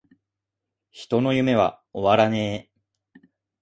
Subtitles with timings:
[0.89, 1.83] 人の夢は!!!
[1.93, 3.29] 終わらねェ!!!!